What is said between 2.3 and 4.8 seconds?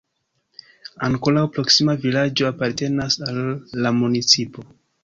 apartenas al la municipo.